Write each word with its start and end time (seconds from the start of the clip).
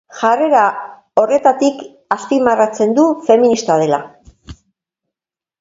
Jarrera 0.19 0.61
horretatik 1.23 1.83
azpimarratzen 2.17 2.97
du 3.01 3.05
feminista 3.29 3.77
dela. 3.85 4.01